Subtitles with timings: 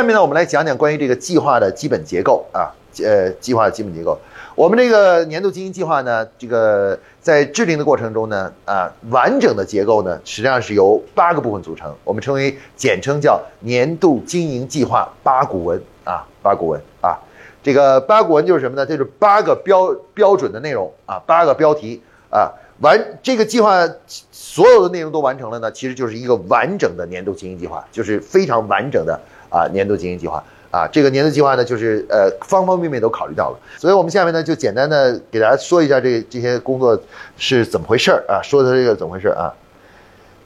[0.00, 2.72] 下面呢，我们来讲讲关于这个计划的基本结构啊，
[3.04, 4.18] 呃，计划的基本结构。
[4.54, 17.18] 我们这个年度经营计划呢，这个在制定的过程中呢，啊，完整的结构呢，实际上是由八个部分组成，我们称为简称叫年度经营计划八股文啊，八股文啊，
[17.62, 18.86] 这个八股文就是什么呢？
[18.86, 23.86] 就是八个标标准的内容啊，八个标题啊，完这个计划
[24.32, 29.20] 所有的内容都完成了呢，其实就是一个完整的年度经营计划，就是非常完整的。
[29.50, 36.98] 啊，年度经营计划啊，这个年度计划呢，就是呃方方面面都考虑到了，所以我们下面呢就简单的给大家说一下这这些工作
[37.36, 39.52] 是怎么回事儿啊，说的这个怎么回事儿啊？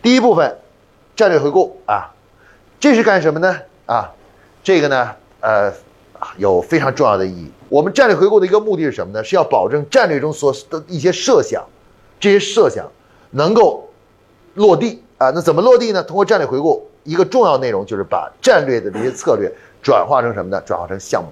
[0.03, 0.57] 第一部分，
[1.15, 2.11] 战略回顾啊，
[2.81, 3.55] 这是干什么呢？
[3.85, 4.11] 啊，
[4.63, 5.11] 这个呢，
[5.41, 5.71] 呃，
[6.39, 7.51] 有非常重要的意义。
[7.69, 9.23] 我们战略回顾的一个目的是什么呢？
[9.23, 11.63] 是要保证战略中所的一些设想，
[12.19, 12.91] 这些设想
[13.33, 13.91] 能够
[14.55, 15.31] 落地啊。
[15.35, 16.03] 那怎么落地呢？
[16.03, 16.89] 通过战略回顾。
[17.05, 20.61] 一个重要内容就是把战略的这些策略转化成什么呢？
[20.67, 21.29] 转化成项目，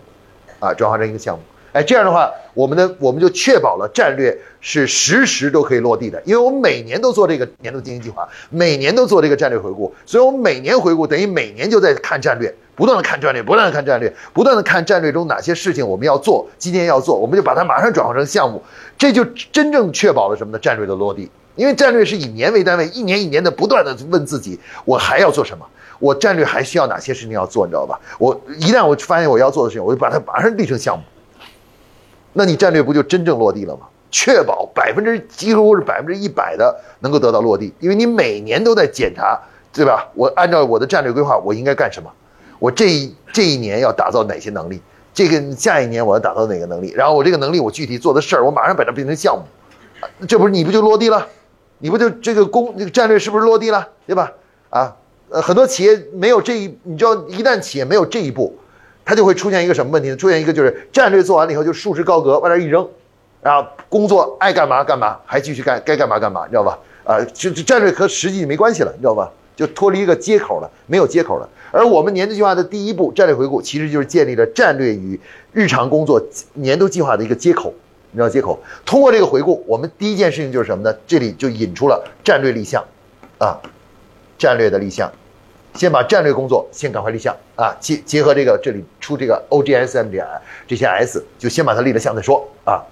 [0.61, 1.43] 啊，转化成一个项目。
[1.73, 18.62] 哎，这样的话，我们的我们就确保了战略是时时都可以落地的，因为我们每年都做这个年度经营计划，每年都做这个战略回顾，所以我们每年回顾等于每年就在看战略，不断的看战略，不断的看战略，不断的看战略中哪些事情我们要做，今天要做，我们就把它马上转化成项目，
[18.98, 20.59] 这就真正确保了什么呢？
[20.59, 21.31] 战略的落地。
[21.55, 25.67] 因为战略是以年为单位，一年一年的不断的问自己，我还要做什么？
[25.98, 27.67] 我战略还需要哪些事情要做？
[27.67, 28.00] 你知道吧？
[28.19, 31.05] 我一旦我发现我要做的事情，我就把它马上立成项目。
[32.33, 33.83] 那你战略不就真正落地了吗？
[34.11, 39.41] 确保百分之几乎是百分之一百的能够得到落地，因为你每年都在检查，
[39.72, 40.09] 对吧？
[40.14, 42.11] 我按照我的战略规划，我应该干什么？
[42.59, 44.83] 我这一这一年要打造哪些能力？
[45.14, 46.92] 这个下一年我要打造哪个能力？
[46.97, 49.44] 然后我这个能力我具体做的事儿，我马上把它变成项目，
[50.27, 51.28] 这不是你不就落地了？
[51.83, 54.33] 你不就这个工这个战略是不是落地了，对吧？
[54.70, 54.97] 啊，
[55.30, 58.56] 呃，很多企业没有这一，你知道，一旦企业没有这一步，
[59.05, 60.16] 它就会出现一个什么问题呢？
[60.16, 62.88] 出现一个就是战略做完了以后就束之高阁，往那一扔，
[63.42, 66.78] 然后工作爱干嘛干嘛，还继续干，该干嘛干嘛，你知道吧？
[67.03, 69.28] 啊，就战略和实际没关系了，你知道吧？
[69.56, 71.48] 就脱离一个接口了，没有接口了。
[71.72, 75.19] 而我们年度计划的第一步战略回顾，其实就是建立了战略与
[75.53, 76.22] 日常工作
[76.54, 77.75] 年度计划的一个接口。
[78.12, 80.95] 你知道接口，通过这个回顾，我们第一件事情就是什么呢？
[81.06, 82.84] 这里就引出了战略立项，
[83.39, 83.59] 啊，
[84.37, 85.11] 战略的立项，
[85.75, 90.27] 先把战略工作先赶快立项啊，结结合这个这里出这个 O G S M 点
[90.67, 92.84] 这些 S，就先把它立了项再说啊。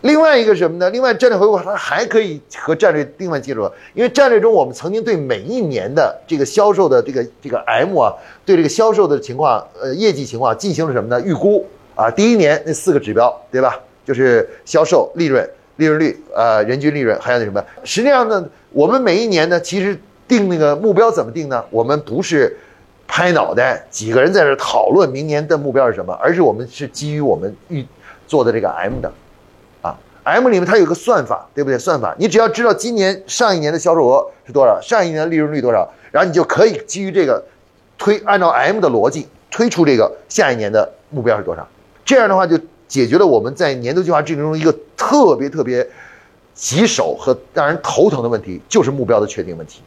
[0.00, 0.90] 另外一个什么呢？
[0.90, 8.12] 另外战略回顾它还可以和战略另外接触，因为战略中我们曾经对每一年的这个销售的这个这个 M 啊，
[8.44, 11.24] 对这个销售的情况呃业绩情况进行了什么呢？
[11.24, 13.78] 预估啊，第一年那四个指标对吧？
[14.06, 15.46] 就是销售利润、
[15.76, 17.62] 利润率，呃，人均利润，还有那什么？
[17.82, 21.64] 实际上呢，我们每一年呢，其实定那个目标怎么定呢？
[21.70, 22.56] 我们不是
[23.08, 27.84] 拍脑袋几个人在这讨论明年的目标是什么，而是我们是基于我们预
[28.28, 29.12] 做的这个 M 的，
[29.82, 31.76] 啊，M 里面它有个算法，对不对？
[31.76, 37.44] 算法，你只要知道今年上一年的销售额是多少，上一年的利润率多少，然后你就可以基于这个
[37.98, 41.66] 推，按照 M 的逻辑推出这个下一年的目标是多少。
[42.04, 42.56] 这样的话就。
[42.88, 45.86] 解决了我们在年度计划制定中一个特别特别
[46.54, 49.82] 棘手和让人头疼的问题，就是目标的确定问题。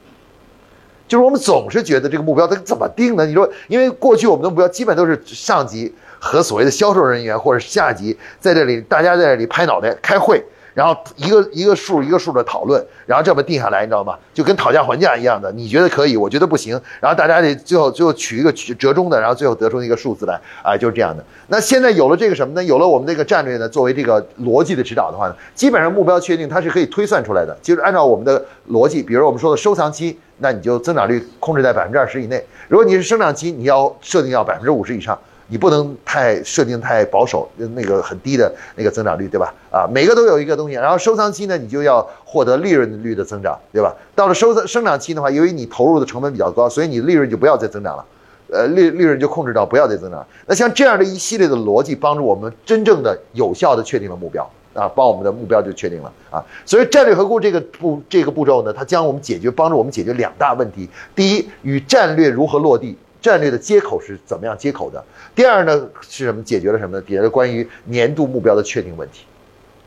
[1.07, 3.25] 就是我们总是觉得这个目标它怎么定呢？
[3.25, 10.43] 你说，因为过去我们的目标基本都是上级和所谓的销售人员或者下级在这里，大家在这里拍脑袋开会。
[10.73, 14.17] 然后一个一个数一个数的讨论，然后这么定下来，你知道吗？
[14.33, 21.23] 就跟讨价还价一样的，你觉得可以，我觉得不行，然后大家得最后最后取一个取折中的，然后最后得出一个数字来，啊，就是这样的。
[21.47, 22.63] 那现在有了这个什么呢？
[22.63, 32.37] 有了我们这个战略呢，作为这个逻辑的指导的话呢，基本上目标确定它是可以推算出来的，就是按照我们的逻辑，比如我们说的收藏期，那你就增长率控制在百分之二十以内；
[32.67, 35.17] 如果你是生长期，你要设定要百分之五十以上。
[35.51, 39.53] 你不能太设定太保守，那个很低的那个增长率，对吧？
[39.71, 40.75] 啊，每个都有一个东西。
[40.75, 43.93] 然后收藏期呢，你就要获得利润率的增长，对吧？
[44.15, 48.05] 到了收生长期的话，由于你投入的成本比较高，所以你利润就不要再增长了，
[48.51, 50.23] 呃，利利润就控制到不要再增长。
[50.45, 56.45] 那像这样的一系列的逻辑，帮助我们真正的有效的确定了目标啊，帮我们的目标就确定了啊。
[56.63, 62.95] 所以战略回顾这个步这个步骤呢，它将我们解决帮助我们解决两大问题：第一，与战略如何落地。
[63.21, 65.03] 战略的接口是怎么样接口的？
[65.35, 66.41] 第二呢是什么？
[66.43, 67.03] 解决了什么呢？
[67.05, 69.25] 解决了关于年度目标的确定问题，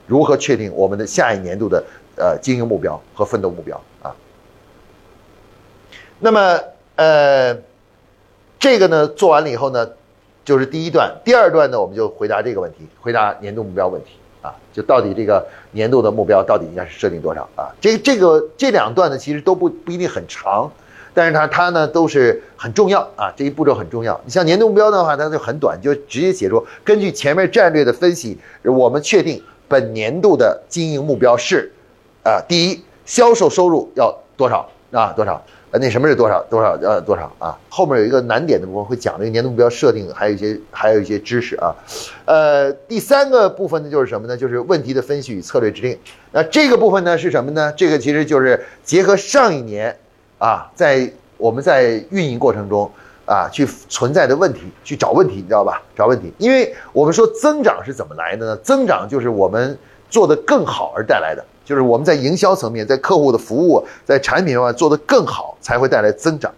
[0.06, 1.82] 如何确定我们的下一年度的
[2.17, 4.14] 呃经营目标和奋斗目标啊？
[6.20, 6.61] 那么
[6.96, 7.56] 呃，
[8.58, 9.90] 这个呢做完了以后呢，
[10.44, 11.11] 就是第一段。
[11.25, 14.11] 第二段呢，我们就回答这个问题，回答年度目标问题
[14.43, 17.73] 啊，就到底这个年度的目标到底应该是设定多少啊？
[17.81, 20.70] 这这个这两段呢，其实都不不一定很长。
[21.14, 24.20] 但是它它呢都是很重要啊，这一步骤很重要。
[24.25, 31.73] 你像年度目标的话，它就很短，就直接写出根据前面战略的分析，我们确定本年度的经营目标是，
[32.25, 35.12] 啊，第一，销售收入要多少啊？
[35.17, 35.43] 多少？
[35.70, 36.43] 呃，那什么是多少？
[36.50, 36.76] 多少？
[36.82, 37.59] 呃，多少啊？
[37.70, 41.75] 后面有一个难点的部分会讲这个年度目标设定，还有一些还有一些知识啊。
[42.26, 44.37] 呃，第三个部分呢就是什么呢？
[44.37, 45.99] 就是问题的分析与策略制定。
[46.31, 47.73] 那这个部分呢是什么呢？
[47.75, 49.97] 这个其实就是结合上一年
[50.42, 52.90] 啊，在我们在运营过程中
[53.24, 55.80] 啊去存在的问题去找问题，你知道吧？
[55.94, 58.56] 找问题，因为我们说增长是怎么来的呢？
[58.56, 59.78] 增长就是我们
[60.10, 61.44] 做得更好而带来的。
[61.64, 66.52] 就是我们在营销层面，在客户的服务，在产品上做得更好，才会带来增长，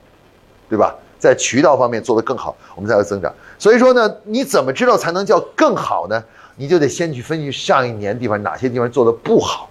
[0.66, 0.94] 对吧？
[1.18, 3.30] 在渠道方面做得更好，我们才会增长。
[3.58, 6.24] 所以说呢，你怎么知道才能叫更好呢？
[6.56, 9.68] 你就得先去分析上一年地方哪些地方做的不好，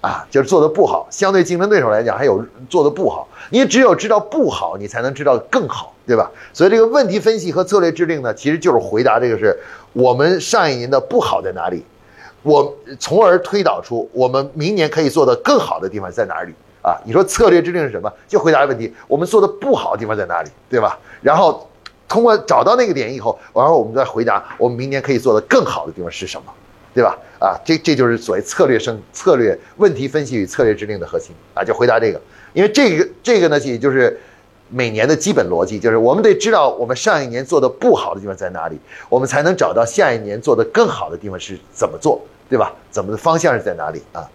[0.00, 3.26] 啊，就是做的不好，相对竞争对手来讲还有做的不好。
[3.50, 6.30] 你只有知道不好，你才能知道更好，对吧？
[6.52, 9.58] 所以这个问题分析和策略制定呢，其实就是回答这个是
[9.92, 11.84] 我们上一年的不好在哪里。
[12.42, 16.94] 我从而推导出我们明年可以做的更好的地方在哪里啊？
[17.04, 18.10] 你说策略制定是什么？
[18.28, 20.96] 就回答问题，我们做的不好的地方在哪里，对吧？
[21.20, 21.68] 然后
[22.06, 26.52] 通过找到那个点以后，然后我们再回答我们明年可以做的更好的地方是什么，
[26.98, 27.16] 对吧？
[27.38, 32.20] 啊，这这就是所谓策略生策略问题分析与策略制定的核心啊，就回答这个。
[32.54, 34.18] 因为这个这个呢，也就是
[34.68, 38.76] 每年的基本逻辑，就是我们得知道我们上一年做的不好的地方在哪里，
[39.08, 42.20] 我们才能找到下一年做的更好的地方是怎么做。
[42.50, 42.74] 对吧？
[42.90, 44.26] 怎么的方向是在哪里啊？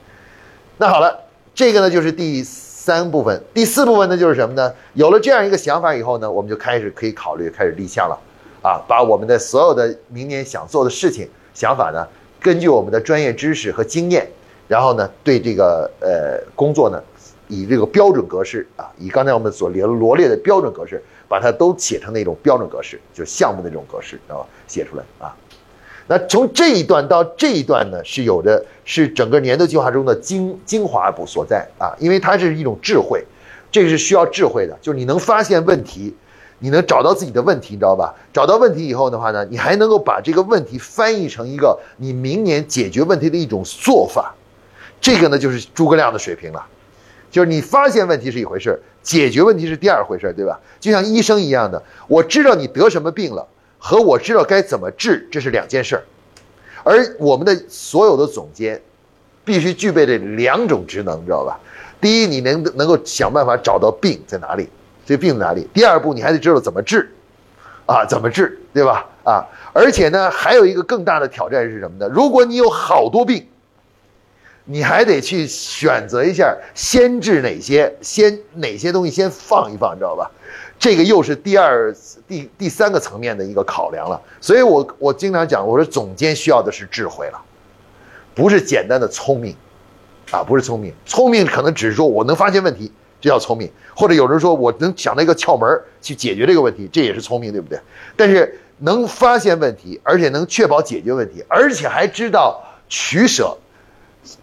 [0.77, 1.19] 那好了，
[1.55, 4.71] 这个呢就是第三部分，第四部分呢就是什么呢？
[4.93, 8.15] 有了这样一个想法以后呢，我们就开始可以考虑开始立项了，
[8.61, 12.07] 啊，把我们的所有的明年想做的事情想法呢，
[12.43, 14.27] 根据我们的专业知识和经验，
[14.67, 17.01] 然后呢对这个呃工作呢，
[17.47, 24.47] 以这个标准格式啊，以刚才我们所列罗列的标准格式，把它都写成那种标准格式，就是项目的这种格式，知道吧？
[24.67, 25.33] 写出来啊。
[26.05, 33.23] 那从这一段到这一段呢，是有的是整个年度计划中的精精华部所在啊，因为它是一种智慧，
[33.71, 36.13] 这个是需要智慧的，就是你能发现问题，
[36.63, 38.15] 你能找到自己的问题，你知道吧？
[38.31, 44.33] 找到问题以后的话呢，你还能够把这个问题翻译成一个你明年解决问题的一种做法，
[45.01, 46.65] 这个呢就是诸葛亮的水平了，
[47.29, 50.57] 就是你发现问题是一回事，解决问题是第二回事，对吧？
[50.79, 53.45] 就像医生一样的，我知道你得什么病了。
[53.85, 56.03] 和我知道该怎么治，这是两件事儿，
[56.83, 58.81] 而我们的所有的总监，
[59.43, 61.59] 必须具备这两种职能，你知道吧？
[61.99, 64.69] 第一，你能能够想办法找到病在哪里，
[65.05, 67.11] 这病在哪里；第二步，你还得知道怎么治，
[67.85, 69.05] 啊，怎么治，对吧？
[69.23, 72.09] 啊，而且呢，还有一个更大的挑战是什么呢？
[72.13, 73.47] 如果你有好多病，
[74.65, 80.29] 你还得去选择一下，先治哪些，先哪些东西先放一放，知道吧？
[80.79, 81.93] 这个又是第二、
[82.27, 87.41] 第第三个层面的一个考量了，所以我我经常讲，我说总监需要的是智慧了，
[88.35, 89.55] 不是简单的聪明，
[90.31, 92.91] 啊，不是聪明，聪明可能只是说我能发现问题，
[93.23, 97.79] 这叫聪明，或者有人说我能想到一个窍门去解决这个问题，这也是聪明，对不对？
[98.17, 103.57] 但是能发现问题，而且能确保解决问题，而且还知道取舍。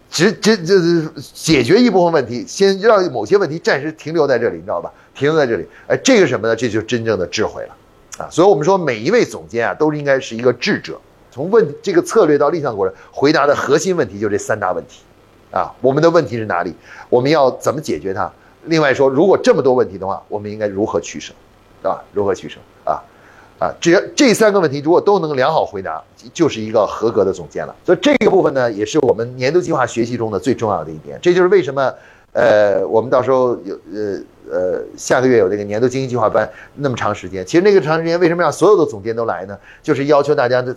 [0.09, 4.91] 只只这解决一部分问题，先让某些问题暂时停留在这里，你知道吧？
[5.13, 6.55] 停留在这里，哎，这个什么呢？
[6.55, 7.75] 这就是真正的智慧了，
[8.17, 8.27] 啊！
[8.31, 10.99] 所以我们说，每一位总监啊，都应该是一个智者。
[11.29, 15.01] 从问这个策略到立项过程，回答的核心问题就这三大问题，
[15.51, 16.73] 啊，我们的问题是哪里？
[17.09, 18.31] 我们要怎么解决它？
[18.65, 21.33] 另外说，如果这么多问题的话，我们应该如何取舍，
[21.81, 22.03] 对吧？
[22.13, 22.59] 如何取舍？
[22.83, 23.01] 啊？
[23.59, 26.01] 啊，只要这三个问题如果都能良好回答，
[26.33, 27.75] 就是一个合格的总监了。
[27.85, 31.19] 所以这个部分呢，也是我们年度计划学习中的最重要的一点。
[31.21, 31.93] 这就是为什么，
[32.33, 37.45] 呃，我们到时候有呃呃下个月有这个年度经营计划班那么长时间。
[37.45, 39.55] 其实那个长时间为什么让所有的总监都来呢？
[39.83, 40.75] 就是要求大家的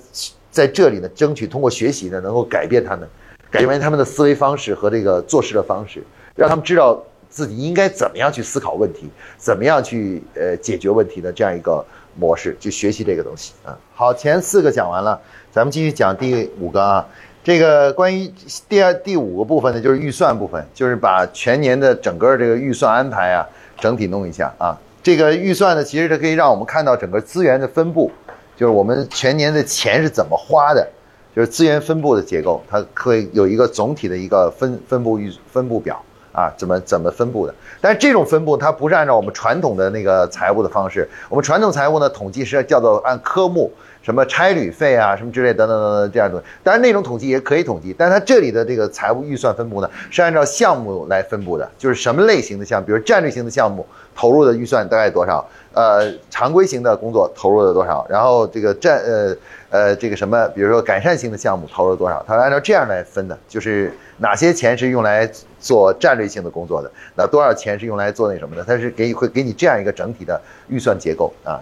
[0.50, 3.08] 在这里呢，争取通过学习呢，能够改变他们，
[3.50, 7.02] 改变他们的思维方式和这个做事的方式，让他们知道
[7.34, 11.84] 自己应该怎么样去思考问题，怎么样去呃解决问题的这样一个。
[12.16, 13.76] 模式去学习这个东西啊。
[13.92, 17.04] 好，前四个讲完了，咱们继续讲第五个啊。
[17.42, 18.32] 这个关于
[18.68, 23.44] 第二、第五个部分呢，就是预算部分，就是把全年的整个这个预算安排啊，
[23.80, 24.78] 整体弄一下啊。
[25.02, 28.08] 这个预算呢，其实它可以让我们看到整个资源的分布，
[28.56, 30.88] 就是我们全年的钱是怎么花的，
[31.34, 36.00] 就是资源分布的结构，它可以有一个总体的一个分分布预分布表。
[36.34, 37.54] 啊，怎么怎么分布的？
[37.80, 41.08] 但是这种分布它不是按照我们传统的那个财务的方式。
[41.28, 43.72] 我们传统财务呢，统计是叫做按科目，
[44.02, 46.42] 什么差旅费啊，什么之类等等等等这样的。
[46.64, 53.86] 当然那种统计也可以统计，但是它这里的这个财务预算分布呢，是按照项目来分布的，就是什么类型的项目，比如战略性的项目
[54.16, 55.46] 投入的预算大概多少？
[55.72, 58.04] 呃，常规型的工作投入了多少？
[58.08, 59.36] 然后这个战呃
[59.74, 62.24] 呃这个什么，比如说改善性的项目投入多少？
[62.28, 65.28] 它是按照这样来分的，就是哪些钱是用来
[65.58, 68.62] 做战略性的工作的，那多少钱是用来做那什么的？
[68.62, 71.60] 它是给会给你这样一个整体的预算结构啊。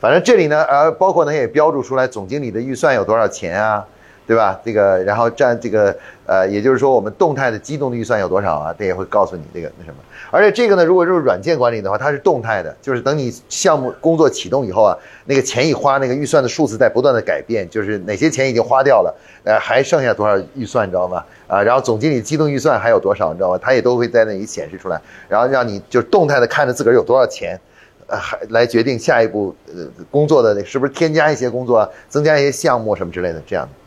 [0.00, 3.86] 反正这里呢，呃，包括呢也标注出来总经理的预算有多少钱啊。
[4.26, 4.58] 对吧？
[4.64, 5.94] 这个，然后占这个，
[6.26, 8.74] 呃，也就是说，我们动态的机动的预算有多少啊？
[8.78, 9.96] 这也会告诉你这个那什么。
[10.30, 19.14] 而且这个呢，如果就是软件管理的话，它是动态的，就是等你项目工作启动以后啊，那个钱一花，那个预算的数字在不断的改变，就是哪些钱已经花掉了，
[19.44, 21.22] 呃，还剩下多少预算，你知道吗？
[21.46, 23.58] 啊，然后总经理机动预算还有多少，你知道吗？
[23.60, 27.60] 它也都会在那里显示出来，然后让你就动态的看着自个儿有多少钱，
[28.06, 33.83] 呃，还来决定下一步呃工作的是不是添加一些工作，增加一些项目什么之类的这样的。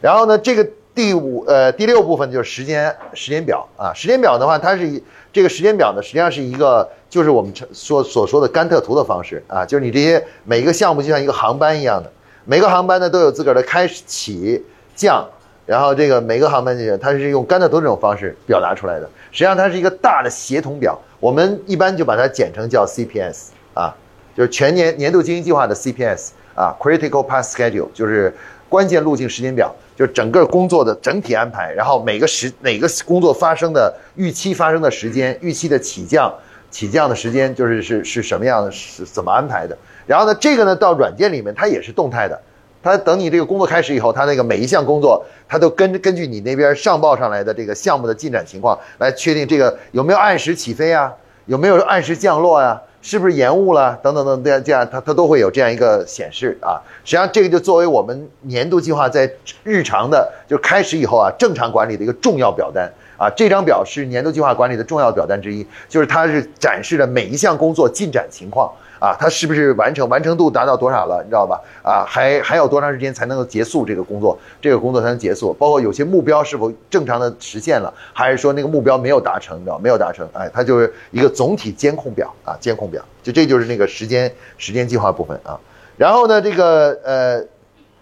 [0.00, 5.02] 然后呢，这个第五呃第六部分就是时间时间表啊，时间表的话，它是一
[5.32, 12.10] 这个时间表呢，实际上是一个就是我们所所说的甘特图的方式啊，就是你这些每一个项目就像一个航班一样的，
[12.44, 14.64] 每个航班呢都有自个儿的开始起
[14.96, 15.26] 降，
[15.66, 23.94] 然后这个每个航班这它是用甘特图这种方式表达出来的，实际上它是一个大的协同表，我们一般就把它简称叫 CPS 啊，
[24.36, 26.30] 就是全年年度经营计划的 CPS
[26.60, 28.34] 啊，Critical Path Schedule 就是
[28.68, 29.74] 关键路径时间表。
[29.96, 36.32] 就是整个工作的整体安排，然后每个时哪个工作发生的预期发生的时间，预期的起降
[36.70, 39.76] 起降的时间，就是是是什么样的，是怎么安排的。
[40.06, 42.40] 然后呢，这个呢到软件里面它也是动态的，
[42.82, 51.12] 它等你这个工作开始以后，它那个每一项工作，它都根根据你那边上报上来的这个项目的进展情况来确定这个有没有按时起飞啊，
[51.44, 52.80] 有没有按时降落啊。
[53.02, 53.98] 是不是延误了？
[54.02, 56.80] 等等等，等这样，它它都会有这样一个显示啊。
[57.04, 59.30] 实际上，这个就作为我们年度计划在
[59.64, 63.30] 日常的就开始以后啊，正常管理的一个重要表单啊。
[63.36, 68.68] 这张表是年度计划管理的重要表单之一，就是它是展示了每一项工作进展情况。
[68.98, 71.22] 啊，它是不是完成完成度达到多少了？
[71.24, 71.58] 你知道吧？
[71.82, 74.38] 啊，还还有多长时间才能够结束这个工作？
[74.60, 75.54] 这个工作才能结束？
[75.54, 79.58] 包括有些目标是否正常的实现了，还是说那个目标没有达成？
[79.58, 80.28] 你知道没有达成？
[80.34, 83.02] 哎，它就是一个总体监控表啊，监控表。
[83.22, 85.58] 就这就是那个时间时间计划部分啊。
[85.96, 87.42] 然后呢，这个呃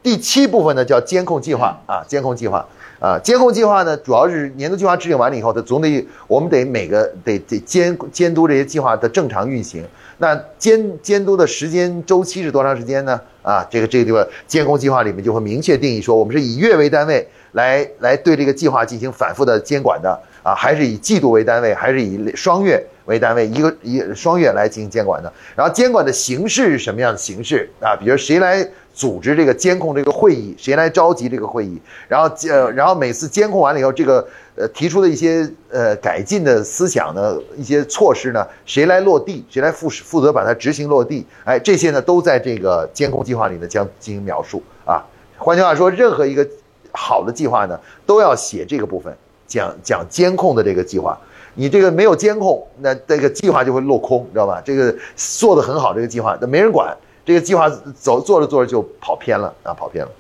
[0.02, 2.66] 第七部分呢叫监控计划啊，监控计划
[3.00, 9.84] 啊，监控计划呢主要是年度计划制定完了以后，它总得我们得每个得得监监督这些计划的正常运行。
[10.20, 13.20] 那监监督的时间周期是多长时间呢？
[13.42, 25.32] 啊，这个这个地方监控计划里面就会明确定义说，我们是以月为单位来来对这个计划进行反复的监管的啊，还是以季度为单位，还是以双月为单位，一个一双月来进行监管的。
[25.54, 27.94] 然后监管的形式是什么样的形式啊？
[27.96, 31.80] 比如谁来组织这个监控这个会议，谁来召集这个会议？
[32.08, 34.26] 然后呃，然后每次监控完了以后，这个。
[34.60, 41.24] 呃，提出的一些呃改进的思想呢，一些措施呢，谁来落地，谁来负负责把它执行落地？
[41.44, 45.00] 哎，这些呢都在这个监控计划里呢将进行描述啊。
[45.36, 46.44] 换句话说，任何一个
[46.90, 51.16] 好的计划呢，都要写这个部分，讲讲监控的这个计划。
[51.54, 54.60] 你这个没有监控，那这个计划就会落空，知道吧？
[54.64, 56.92] 这个做的很好，这个计划那没人管，
[57.28, 60.10] 这个计划走做着做着就跑偏了啊，跑偏了。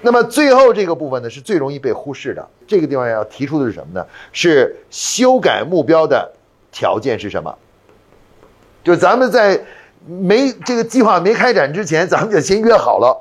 [0.00, 2.48] 那么最后这个部分呢，是最容易被忽视的。
[2.66, 4.06] 这个地方要提出的是什么呢？
[4.32, 6.32] 是修改目标的
[6.72, 7.54] 条件是什么？
[8.82, 9.62] 就咱们在
[10.06, 13.14] 没这个计划没开展之前，咱们就先约好了，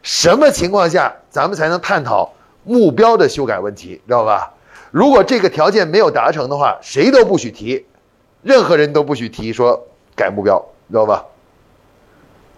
[0.00, 4.50] 什么情况下咱们才能探讨目标的修改问题，知道吧？
[4.90, 7.84] 如果这个条件没有达成的话，谁都不许提，
[8.40, 11.22] 任何人都不许提说改目标，知道吧？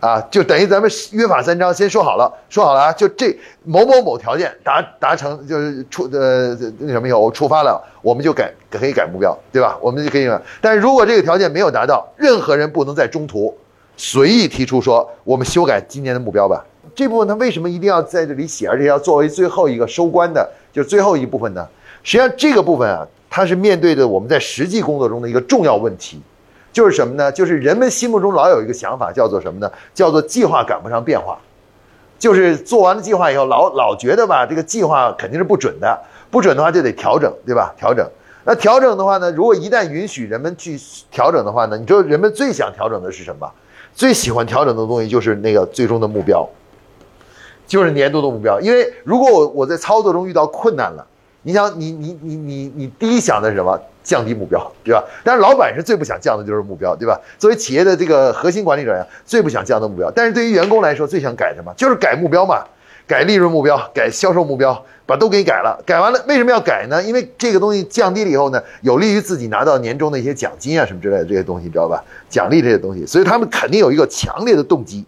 [0.06, 9.76] 啊，就等于咱们约法三章，先说好了，说好了啊，就这某某某条件达达成，就是出呃那什么以后，我出发了，我们就改可以改目标，对吧？
[9.80, 10.30] 我们就可以。
[10.60, 13.52] 但是如果这个条件没有达到，任何人不能在中途
[13.96, 16.64] 随意提出说我们修改今年的目标吧。
[16.94, 21.66] 这部分它为什么一定要在这里写，而且要作为最后一个收官的，就是最后一部分呢？
[22.02, 26.22] 实际上这个部分啊，它是面对着我们在实际工作中的一个重要问题。
[26.76, 27.32] 就是什么呢？
[27.32, 29.72] 就是人们心目中老有一个想法，叫做什么呢？
[29.94, 31.38] 叫做计划赶不上变化。
[32.18, 35.98] 就是做完了计划以后，老老觉得吧，这个计划肯定是不准的，
[36.30, 37.72] 不准的话就得调整，对吧？
[37.78, 38.06] 调整。
[38.44, 40.78] 那调整的话呢，如果一旦允许人们去
[41.10, 43.50] 调整的话呢，你知道人们最想调整的是什么？
[43.94, 46.46] 最喜欢调整的东西就是那个最终的目标，
[47.66, 48.60] 就是年度的目标。
[48.60, 51.06] 因为如果我我在操作中遇到困难了，
[51.46, 53.80] 你想，你你你你你第一想的是什么？
[54.02, 55.04] 降低目标，对吧？
[55.22, 57.16] 但是老板是最不想降的就是目标，对吧？
[57.38, 60.10] 作为企业的这个核心管理者呀，最不想降的目标。
[60.10, 61.72] 但是对于员工来说，最想改什么？
[61.76, 62.64] 就是改目标嘛。
[63.06, 65.80] 改利润目标，改销售目标，把都给改了。
[65.86, 67.00] 改完了，为什么要改呢？
[67.04, 72.02] 因为这个东西降低了以后呢，有利于自己拿到年终的一些奖金啊什么之类的这些东西，知道吧？
[72.28, 75.04] 奖励这些东西，所以他们肯定有一个强烈的动机，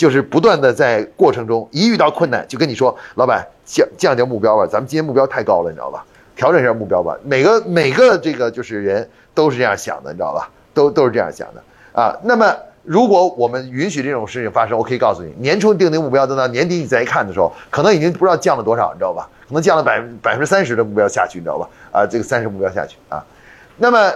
[0.00, 6.02] 就是不断的在过程中一遇到困难就跟你说，老板降降降目标吧，咱们今天目标太高了，你知道吧？
[6.34, 7.14] 调整一下目标吧。
[7.22, 10.48] 每个每个这个就是人都是这样想的，你知道吧？
[10.72, 12.16] 都都是这样想的啊。
[12.22, 12.56] 那么。
[12.82, 19.28] 如果我们允许这种事情发生，我可以告诉你，年初定的目标，等到年底你再一看的时候，可能已经不知道降了多少，你知道吧？
[19.46, 21.68] 可能降了百百分之三十的目标下去，你知道吧？
[21.92, 23.22] 啊，这个三十目标下去啊，
[23.76, 24.10] 那么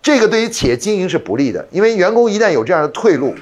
[0.00, 3.34] 这个对于企业经营是不利的，因为员工一旦有这样的退路，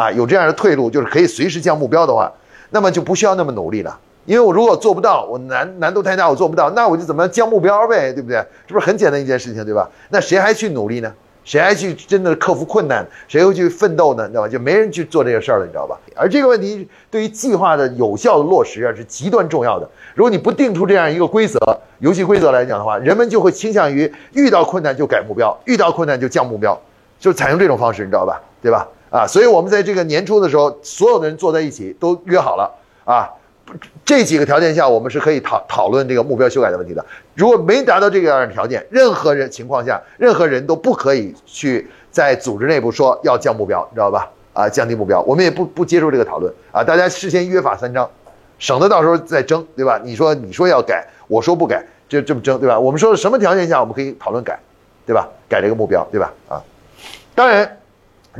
[0.00, 2.32] 啊，有这样的退路，就是可以随时降目标的话，
[2.70, 3.98] 那么就不需要那么努力了。
[4.24, 8.42] 因为我如果做不到，我难难度太大，我做不到，那我就怎么降目标呗，对不对？
[8.66, 9.86] 这不是很简单一件事情，对吧？
[10.08, 11.12] 那谁还去努力呢？
[11.44, 13.06] 谁还去真的克服困难？
[13.28, 14.24] 谁会去奋斗呢？
[14.24, 14.48] 你知道吧？
[14.48, 15.98] 就没人去做这个事儿了，你知道吧？
[16.16, 19.86] 而这个问题对于计划的有效的落实啊，是极端重要的。
[20.14, 21.58] 如果你不定出这样一个规则、
[21.98, 26.80] 游戏规则来讲的话，人们就会倾向于遇到困难就改目标，遇到困难就降目标，
[27.18, 28.40] 就采用这种方式，你知道吧？
[28.62, 28.86] 对吧？
[29.10, 32.70] 啊，所以我们在这个年初的时候，所有的人坐在一起都约好了
[33.04, 33.28] 啊。
[34.04, 37.04] 这几个条件下，我们是可以讨讨论这个目标修改的问题的。
[37.34, 44.28] 如果没达到这个样的条件，任何人情况下，任何人都不可以去在组织内部说要降目标，你知道吧？
[44.52, 46.82] 啊，降低目标，我们也不不接受这个讨论啊。
[46.82, 48.10] 大家事先约法三章，
[48.58, 50.00] 省得到时候再争，对吧？
[50.02, 52.78] 你说你说要改，我说不改，就这么争，对吧？
[52.78, 54.58] 我们说什么条件下我们可以讨论改，
[55.06, 55.28] 对吧？
[55.48, 56.32] 改这个目标，对吧？
[56.48, 56.62] 啊，
[57.34, 57.76] 当然。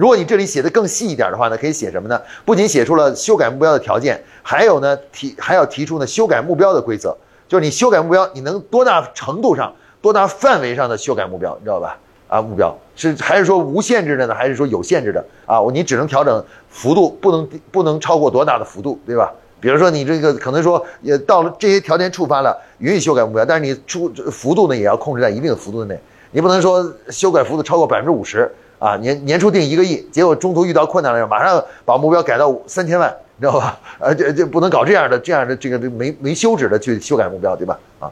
[0.01, 2.19] 如果你这里写的更细一点的话呢，可以写什么呢？
[2.47, 7.15] 不仅写出了修改目标的条件，还有呢提还要提出呢修改目标的规则，
[7.47, 11.99] 就是你修改目标，你能多大程度上、多大范围上的修改目标，你知道吧？
[12.29, 15.23] 啊，目标是还是说无限制的呢，还是说有限制的？
[15.45, 19.31] 啊，你只能调整幅度，不能不能超过多大的幅度，对吧？
[19.61, 28.51] 比如说你这个可能说也到了这些条件触发了，允许修改目标，但是你出幅度呢也要控制在一定的幅度内，你不能说修改幅度超过百分之五十。
[28.81, 33.79] 啊，年年初定一个亿，结果中途遇到困难了，马上把目标改到三千万，你知道吧？
[33.99, 37.79] 呃，这这不能搞这样的这样的这个没没休止的去修改目标，对吧？
[37.99, 38.11] 啊，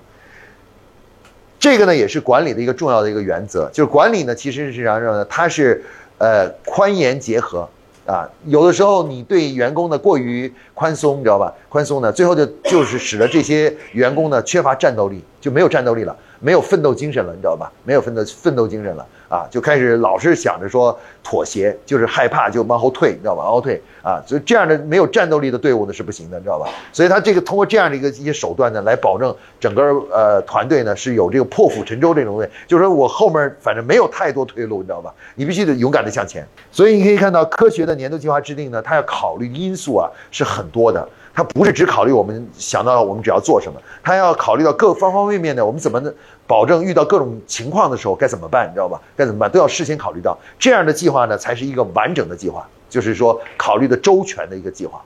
[1.58, 5.24] 这个呢也是管理的一个重要的一个原则，就是管理呢其实是啥呢？
[5.24, 5.82] 它是
[6.18, 7.66] 呃宽严结合
[8.04, 11.50] 啊，有的时候你对员工呢过于宽松，你知道吧？
[11.70, 17.72] 宽松呢，最后就就是使得这些员工呢缺乏战斗力，就没有战斗力了，没有奋斗精神了，你知道吧？
[17.84, 19.06] 没有奋斗奋斗精神了。
[19.28, 23.42] 啊，就开始老是想着说妥协，就是害怕就往后退，你知道吧？
[23.42, 26.68] 往后退啊，所以这样的没有战斗力的队伍呢是不行的，你知道吧？
[26.92, 35.12] 所以他这个通过这样的一个一些手段呢，来保证整个呃团队呢是有这个破釜沉舟这种东西，就是说我后面反正没有太多退路，你知道吧？
[35.34, 36.46] 你必须得勇敢的向前。
[36.72, 41.06] 所以你可以看到科学的年度计划制定呢，它要考虑因素啊是很多的。
[41.38, 46.02] 他不是只考虑我们想到我们只要做什么，他要考虑到各方方面面的，我们怎么
[46.48, 49.00] 保证遇到各种情况的时候该怎么办，你知道吧？
[49.16, 55.00] 该怎么办都要事先考虑到，这样的计划呢才是一个完整的计划，就是说考虑的周全的一个计划。